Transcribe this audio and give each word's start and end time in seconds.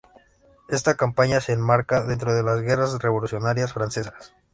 Esta 0.67 0.95
campaña 0.97 1.41
se 1.41 1.53
enmarca 1.53 2.01
dentro 2.01 2.33
de 2.33 2.41
las 2.41 2.59
Guerras 2.61 2.97
revolucionarias 2.97 3.71
francesas. 3.71 4.33